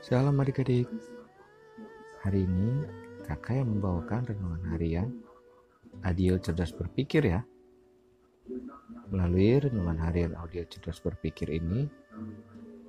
Shalom 0.00 0.40
adik-adik. 0.40 0.88
Hari 2.24 2.48
ini 2.48 2.88
kakak 3.28 3.60
yang 3.60 3.76
membawakan 3.76 4.24
renungan 4.32 4.62
harian 4.72 5.08
Audio 6.00 6.40
Cerdas 6.40 6.72
Berpikir 6.72 7.28
ya. 7.28 7.44
Melalui 9.12 9.60
renungan 9.60 10.00
harian 10.00 10.32
Audio 10.40 10.64
Cerdas 10.64 11.04
Berpikir 11.04 11.52
ini, 11.52 11.84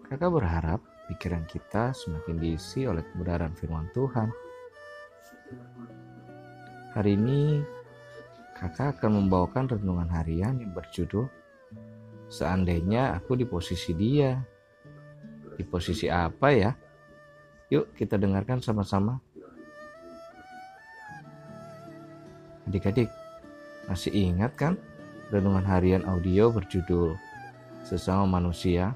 kakak 0.08 0.32
berharap 0.32 0.80
pikiran 1.12 1.44
kita 1.52 1.92
semakin 1.92 2.40
diisi 2.40 2.88
oleh 2.88 3.04
kebenaran 3.12 3.52
firman 3.60 3.92
Tuhan. 3.92 4.32
Hari 6.96 7.12
ini 7.20 7.60
kakak 8.56 9.04
akan 9.04 9.28
membawakan 9.28 9.68
renungan 9.68 10.08
harian 10.16 10.64
yang 10.64 10.72
berjudul 10.72 11.28
Seandainya 12.32 13.12
aku 13.20 13.36
di 13.36 13.44
posisi 13.44 13.92
dia. 13.92 14.40
Di 15.60 15.68
posisi 15.68 16.08
apa 16.08 16.48
ya? 16.56 16.72
Yuk 17.72 17.88
kita 17.96 18.20
dengarkan 18.20 18.60
sama-sama. 18.60 19.24
Adik-adik, 22.68 23.08
masih 23.88 24.12
ingat 24.12 24.52
kan 24.60 24.76
renungan 25.32 25.64
harian 25.64 26.04
audio 26.04 26.52
berjudul 26.52 27.16
Sesama 27.88 28.28
Manusia 28.28 28.92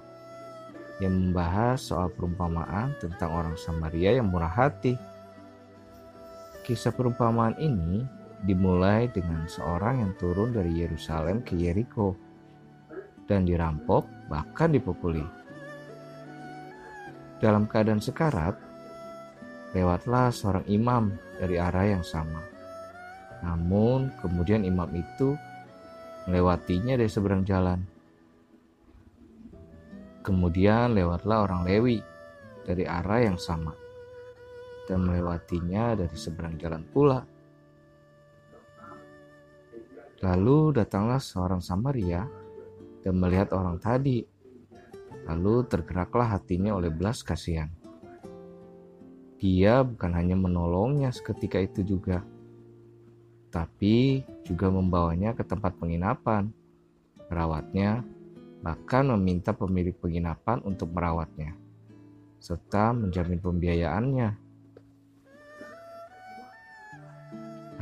yang 0.99 1.15
membahas 1.15 1.79
soal 1.79 2.11
perumpamaan 2.11 2.91
tentang 2.99 3.31
orang 3.31 3.55
Samaria 3.55 4.19
yang 4.19 4.27
murah 4.27 4.51
hati. 4.51 4.99
Kisah 6.67 6.91
perumpamaan 6.91 7.55
ini 7.55 8.03
dimulai 8.43 9.07
dengan 9.07 9.47
seorang 9.47 10.03
yang 10.03 10.11
turun 10.19 10.51
dari 10.51 10.83
Yerusalem 10.83 11.47
ke 11.47 11.55
Yeriko 11.55 12.15
dan 13.23 13.47
dirampok 13.47 14.03
bahkan 14.27 14.75
dipukuli. 14.75 15.23
Dalam 17.43 17.67
keadaan 17.67 17.99
sekarat, 17.99 18.64
lewatlah 19.75 20.31
seorang 20.31 20.63
imam 20.71 21.11
dari 21.35 21.59
arah 21.59 21.99
yang 21.99 22.03
sama. 22.07 22.39
Namun 23.43 24.07
kemudian 24.23 24.63
imam 24.63 24.87
itu 24.95 25.35
melewatinya 26.25 26.95
dari 26.95 27.11
seberang 27.11 27.43
jalan. 27.43 27.83
Kemudian 30.23 30.95
lewatlah 30.95 31.43
orang 31.43 31.67
Lewi 31.67 31.99
dari 32.65 32.87
arah 32.87 33.21
yang 33.21 33.37
sama 33.37 33.75
dan 34.87 35.03
melewatinya 35.03 35.93
dari 35.93 36.15
seberang 36.15 36.55
jalan 36.55 36.81
pula. 36.87 37.19
Lalu 40.23 40.73
datanglah 40.73 41.19
seorang 41.19 41.59
Samaria 41.59 42.23
dan 43.03 43.13
melihat 43.19 43.51
orang 43.51 43.77
tadi. 43.77 44.23
Lalu 45.27 45.67
tergeraklah 45.67 46.39
hatinya 46.39 46.73
oleh 46.73 46.89
belas 46.89 47.21
kasihan. 47.21 47.69
Dia 49.45 49.85
bukan 49.85 50.09
hanya 50.17 50.33
menolongnya 50.33 51.13
seketika 51.13 51.61
itu 51.61 51.85
juga, 51.85 52.25
tapi 53.53 54.25
juga 54.41 54.73
membawanya 54.73 55.37
ke 55.37 55.45
tempat 55.45 55.77
penginapan, 55.77 56.49
merawatnya, 57.29 58.01
bahkan 58.65 59.05
meminta 59.13 59.53
pemilik 59.53 59.93
penginapan 59.93 60.65
untuk 60.65 60.89
merawatnya, 60.89 61.53
serta 62.41 62.89
menjamin 62.97 63.37
pembiayaannya. 63.37 64.29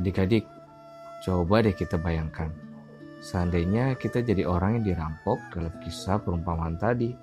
Adik-adik, 0.03 0.43
coba 1.23 1.63
deh 1.63 1.71
kita 1.71 1.95
bayangkan 1.95 2.51
Seandainya 3.23 3.95
kita 3.95 4.19
jadi 4.19 4.43
orang 4.43 4.83
yang 4.83 4.85
dirampok 4.91 5.39
dalam 5.55 5.71
kisah 5.79 6.19
perumpamaan 6.19 6.75
tadi. 6.75 7.15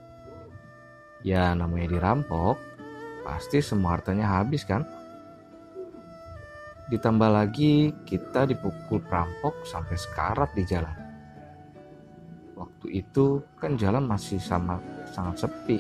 Ya 1.21 1.53
namanya 1.53 1.93
dirampok, 1.93 2.57
pasti 3.23 3.59
semua 3.61 3.97
hartanya 3.99 4.27
habis 4.29 4.65
kan? 4.65 4.85
Ditambah 6.91 7.31
lagi 7.31 7.95
kita 8.03 8.51
dipukul 8.51 8.99
perampok 9.07 9.63
sampai 9.63 9.95
sekarat 9.95 10.51
di 10.59 10.67
jalan. 10.67 10.97
Waktu 12.59 12.87
itu 13.01 13.41
kan 13.57 13.79
jalan 13.79 14.05
masih 14.05 14.43
sama 14.43 14.83
sangat 15.15 15.47
sepi. 15.47 15.79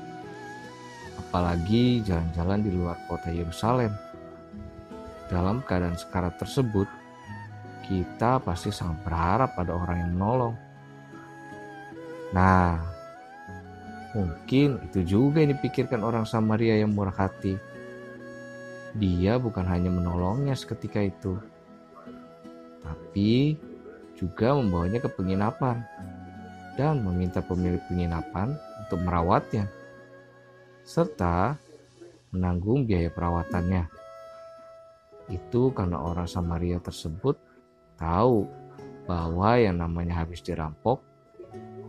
Apalagi 1.18 2.00
jalan-jalan 2.06 2.62
di 2.62 2.70
luar 2.72 2.96
kota 3.10 3.28
Yerusalem. 3.28 3.92
Dalam 5.30 5.62
keadaan 5.62 5.94
sekarat 5.94 6.38
tersebut, 6.42 6.88
kita 7.86 8.38
pasti 8.42 8.70
sangat 8.70 8.98
berharap 9.06 9.54
pada 9.54 9.74
orang 9.74 9.98
yang 10.02 10.10
menolong. 10.14 10.54
Nah, 12.30 12.78
mungkin 14.14 14.82
itu 14.90 15.06
juga 15.06 15.42
yang 15.42 15.54
dipikirkan 15.54 16.02
orang 16.02 16.26
Samaria 16.26 16.82
yang 16.82 16.94
murah 16.94 17.14
hati. 17.14 17.54
Dia 18.98 19.38
bukan 19.38 19.62
hanya 19.70 19.86
menolongnya 19.86 20.58
seketika 20.58 20.98
itu, 20.98 21.38
tapi 22.82 23.54
juga 24.18 24.58
membawanya 24.58 24.98
ke 24.98 25.08
penginapan 25.14 25.86
dan 26.74 27.06
meminta 27.06 27.38
pemilik 27.38 27.78
penginapan 27.86 28.58
untuk 28.82 28.98
merawatnya, 29.06 29.70
serta 30.82 31.54
menanggung 32.34 32.82
biaya 32.82 33.14
perawatannya. 33.14 33.86
Itu 35.30 35.70
karena 35.70 36.02
orang 36.02 36.26
Samaria 36.26 36.82
tersebut 36.82 37.38
tahu 37.94 38.50
bahwa 39.06 39.54
yang 39.54 39.78
namanya 39.78 40.26
habis 40.26 40.42
dirampok, 40.42 40.98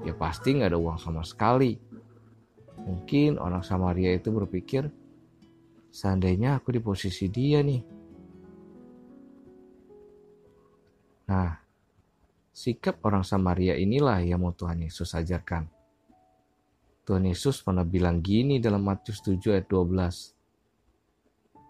ya 0.06 0.14
pasti 0.14 0.54
nggak 0.54 0.70
ada 0.70 0.78
uang 0.78 1.02
sama 1.02 1.26
sekali. 1.26 1.91
Mungkin 2.86 3.38
orang 3.38 3.62
Samaria 3.62 4.16
itu 4.18 4.34
berpikir, 4.34 4.90
seandainya 5.92 6.58
aku 6.58 6.74
di 6.74 6.82
posisi 6.82 7.30
dia 7.30 7.62
nih. 7.62 7.82
Nah, 11.30 11.56
sikap 12.52 13.00
orang 13.06 13.24
Samaria 13.24 13.78
inilah 13.78 14.20
yang 14.26 14.44
mau 14.44 14.52
Tuhan 14.52 14.84
Yesus 14.84 15.14
ajarkan. 15.16 15.70
Tuhan 17.08 17.26
Yesus 17.28 17.64
pernah 17.64 17.84
bilang 17.88 18.22
gini 18.22 18.62
dalam 18.62 18.84
Matius 18.86 19.24
7 19.26 19.58
ayat 19.58 19.68
12. 19.70 20.36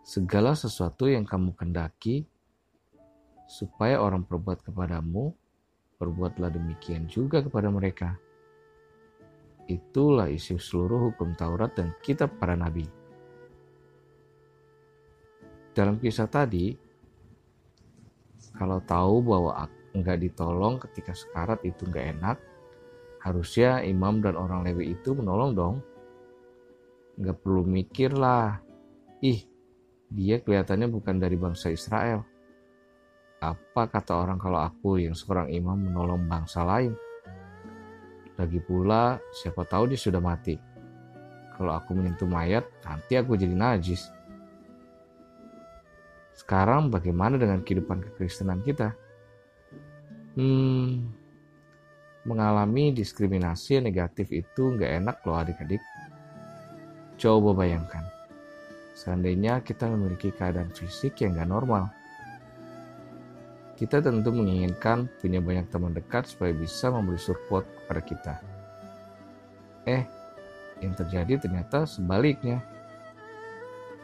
Segala 0.02 0.58
sesuatu 0.58 1.06
yang 1.06 1.24
kamu 1.24 1.54
kendaki, 1.54 2.26
supaya 3.52 4.00
orang 4.00 4.24
berbuat 4.24 4.64
kepadamu, 4.64 5.36
berbuatlah 6.00 6.50
demikian 6.50 7.06
juga 7.06 7.44
kepada 7.44 7.70
mereka. 7.70 8.18
Itulah 9.72 10.28
isi 10.28 10.60
seluruh 10.60 11.12
hukum 11.12 11.32
Taurat 11.40 11.72
dan 11.72 11.96
kitab 12.04 12.36
para 12.36 12.60
nabi. 12.60 12.84
Dalam 15.72 15.96
kisah 15.96 16.28
tadi, 16.28 16.76
kalau 18.52 18.84
tahu 18.84 19.24
bahwa 19.24 19.72
enggak 19.96 20.20
ditolong 20.20 20.76
ketika 20.84 21.16
sekarat 21.16 21.64
itu 21.64 21.88
enggak 21.88 22.12
enak, 22.20 22.38
harusnya 23.24 23.80
imam 23.88 24.20
dan 24.20 24.36
orang 24.36 24.68
Lewi 24.68 24.92
itu 24.92 25.16
menolong 25.16 25.52
dong. 25.56 25.76
Enggak 27.16 27.40
perlu 27.40 27.64
mikir 27.64 28.12
lah, 28.12 28.60
ih 29.24 29.40
dia 30.12 30.44
kelihatannya 30.44 30.92
bukan 30.92 31.16
dari 31.16 31.40
bangsa 31.40 31.72
Israel 31.72 32.28
apa 33.42 33.90
kata 33.90 34.22
orang 34.22 34.38
kalau 34.38 34.62
aku 34.62 35.02
yang 35.02 35.18
seorang 35.18 35.50
imam 35.50 35.90
menolong 35.90 36.30
bangsa 36.30 36.62
lain? 36.62 36.94
Lagi 38.42 38.58
pula, 38.58 39.22
siapa 39.30 39.62
tahu 39.70 39.94
dia 39.94 40.00
sudah 40.02 40.18
mati. 40.18 40.58
Kalau 41.54 41.78
aku 41.78 41.94
menyentuh 41.94 42.26
mayat, 42.26 42.66
nanti 42.82 43.14
aku 43.14 43.38
jadi 43.38 43.54
najis. 43.54 44.10
Sekarang 46.34 46.90
bagaimana 46.90 47.38
dengan 47.38 47.62
kehidupan 47.62 48.02
kekristenan 48.02 48.66
kita? 48.66 48.98
Hmm, 50.34 51.14
mengalami 52.26 52.90
diskriminasi 52.98 53.78
negatif 53.78 54.34
itu 54.34 54.74
nggak 54.74 55.06
enak 55.06 55.22
loh 55.22 55.38
adik-adik. 55.38 55.86
Coba 57.22 57.54
bayangkan, 57.54 58.02
seandainya 58.98 59.62
kita 59.62 59.86
memiliki 59.86 60.34
keadaan 60.34 60.74
fisik 60.74 61.22
yang 61.22 61.38
nggak 61.38 61.46
normal 61.46 61.94
kita 63.78 64.04
tentu 64.04 64.30
menginginkan 64.30 65.10
punya 65.20 65.42
banyak 65.42 65.68
teman 65.72 65.96
dekat 65.96 66.30
supaya 66.30 66.54
bisa 66.54 66.92
memberi 66.94 67.18
support 67.18 67.66
kepada 67.66 68.02
kita. 68.02 68.34
Eh, 69.90 70.06
yang 70.82 70.94
terjadi 70.98 71.48
ternyata 71.48 71.86
sebaliknya. 71.86 72.62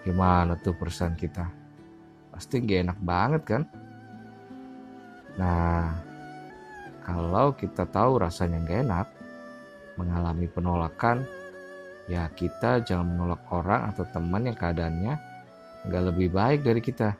Gimana 0.05 0.55
tuh 0.55 0.77
perusahaan 0.77 1.17
kita? 1.17 1.45
Pasti 2.31 2.63
gak 2.63 2.81
enak 2.87 2.99
banget 3.01 3.41
kan? 3.43 3.63
Nah, 5.35 5.93
kalau 7.03 7.53
kita 7.53 7.83
tahu 7.89 8.21
rasanya 8.21 8.63
gak 8.63 8.81
enak, 8.87 9.07
mengalami 9.99 10.47
penolakan, 10.47 11.25
ya 12.07 12.29
kita 12.31 12.85
jangan 12.87 13.13
menolak 13.13 13.43
orang 13.51 13.91
atau 13.91 14.07
teman 14.07 14.47
yang 14.47 14.57
keadaannya 14.57 15.13
gak 15.91 16.03
lebih 16.13 16.31
baik 16.31 16.63
dari 16.63 16.79
kita. 16.79 17.17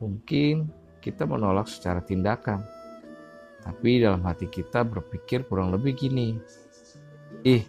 Mungkin 0.00 0.83
kita 1.04 1.28
menolak 1.28 1.68
secara 1.68 2.00
tindakan. 2.00 2.64
Tapi 3.60 4.00
dalam 4.00 4.24
hati 4.24 4.48
kita 4.48 4.80
berpikir 4.88 5.44
kurang 5.44 5.68
lebih 5.68 5.92
gini. 5.92 6.32
Ih, 7.44 7.60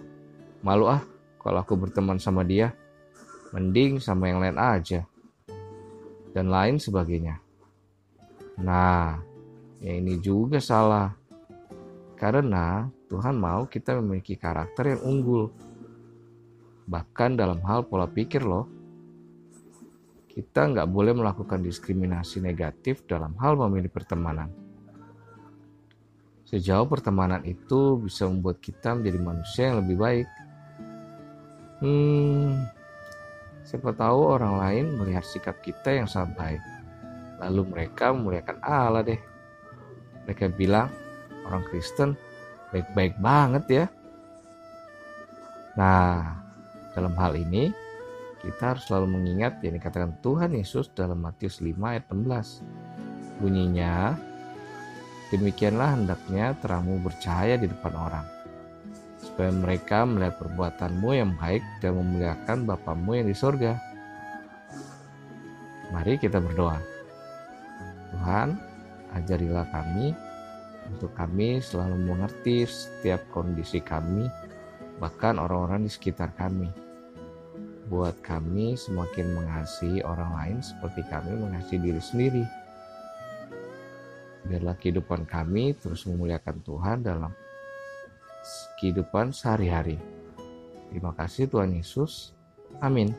malu 0.63 0.87
ah 0.87 1.03
kalau 1.43 1.59
aku 1.59 1.75
berteman 1.75 2.15
sama 2.15 2.47
dia. 2.47 2.71
Mending 3.51 3.99
sama 3.99 4.31
yang 4.31 4.39
lain 4.39 4.55
aja. 4.55 5.03
Dan 6.31 6.47
lain 6.47 6.79
sebagainya. 6.79 7.39
Nah, 8.63 9.19
ya 9.83 9.91
ini 9.99 10.19
juga 10.23 10.63
salah. 10.63 11.11
Karena 12.15 12.87
Tuhan 13.11 13.35
mau 13.35 13.67
kita 13.67 13.99
memiliki 13.99 14.39
karakter 14.39 14.95
yang 14.95 15.01
unggul. 15.03 15.51
Bahkan 16.87 17.39
dalam 17.39 17.59
hal 17.63 17.87
pola 17.87 18.07
pikir 18.07 18.43
loh. 18.43 18.74
Kita 20.35 20.67
nggak 20.67 20.91
boleh 20.91 21.15
melakukan 21.15 21.63
diskriminasi 21.63 22.43
negatif 22.43 23.07
dalam 23.07 23.39
hal 23.39 23.55
memilih 23.55 23.87
pertemanan. 23.87 24.51
Sejauh 26.43 26.83
pertemanan 26.91 27.39
itu 27.47 27.95
bisa 28.03 28.27
membuat 28.27 28.59
kita 28.59 28.99
menjadi 28.99 29.19
manusia 29.23 29.63
yang 29.71 29.79
lebih 29.79 29.95
baik. 29.95 30.27
Hmm, 31.79 32.67
siapa 33.63 33.95
tahu 33.95 34.35
orang 34.35 34.59
lain 34.59 34.85
melihat 34.99 35.23
sikap 35.23 35.63
kita 35.63 36.03
yang 36.03 36.07
sangat 36.11 36.35
baik. 36.35 36.61
Lalu 37.39 37.61
mereka 37.71 38.11
memuliakan 38.11 38.59
Allah 38.59 39.07
deh. 39.07 39.21
Mereka 40.27 40.51
bilang, 40.51 40.91
orang 41.47 41.63
Kristen 41.71 42.19
baik-baik 42.75 43.15
banget 43.23 43.63
ya. 43.71 43.85
Nah, 45.79 46.43
dalam 46.91 47.15
hal 47.15 47.39
ini, 47.39 47.71
kita 48.45 48.77
harus 48.77 48.85
selalu 48.85 49.17
mengingat 49.17 49.57
yang 49.65 49.73
dikatakan 49.73 50.21
Tuhan 50.21 50.53
Yesus 50.53 50.93
dalam 50.93 51.17
Matius 51.17 51.65
5 51.65 51.73
ayat 51.81 52.05
16. 52.13 53.41
Bunyinya, 53.41 54.13
demikianlah 55.33 55.97
hendaknya 55.97 56.53
terangmu 56.61 57.01
bercahaya 57.01 57.57
di 57.57 57.65
depan 57.65 57.93
orang, 57.97 58.25
supaya 59.17 59.49
mereka 59.49 60.05
melihat 60.05 60.37
perbuatanmu 60.37 61.09
yang 61.17 61.33
baik 61.41 61.65
dan 61.81 61.97
memuliakan 61.97 62.69
Bapamu 62.69 63.17
yang 63.17 63.27
di 63.27 63.35
sorga. 63.35 63.81
Mari 65.89 66.21
kita 66.21 66.37
berdoa. 66.37 66.77
Tuhan, 68.13 68.55
ajarilah 69.17 69.67
kami 69.73 70.13
untuk 70.85 71.11
kami 71.17 71.59
selalu 71.65 71.97
mengerti 71.97 72.63
setiap 72.69 73.25
kondisi 73.33 73.81
kami, 73.81 74.29
bahkan 75.01 75.41
orang-orang 75.41 75.83
di 75.83 75.91
sekitar 75.91 76.31
kami 76.37 76.84
buat 77.85 78.17
kami 78.25 78.73
semakin 78.73 79.37
mengasihi 79.37 80.01
orang 80.01 80.31
lain 80.33 80.57
seperti 80.61 81.05
kami 81.05 81.37
mengasihi 81.37 81.79
diri 81.81 82.01
sendiri. 82.01 82.43
Biarlah 84.45 84.77
kehidupan 84.77 85.25
kami 85.25 85.73
terus 85.77 86.05
memuliakan 86.05 86.57
Tuhan 86.61 86.97
dalam 87.01 87.33
kehidupan 88.77 89.33
sehari-hari. 89.33 89.97
Terima 90.89 91.13
kasih 91.17 91.49
Tuhan 91.49 91.73
Yesus. 91.73 92.33
Amin. 92.77 93.09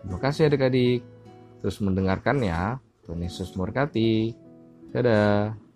Terima 0.00 0.18
kasih 0.22 0.46
adik-adik. 0.46 1.02
Terus 1.60 1.76
mendengarkan 1.82 2.40
ya. 2.40 2.78
Tuhan 3.04 3.20
Yesus 3.20 3.52
memberkati. 3.58 4.32
Dadah. 4.94 5.69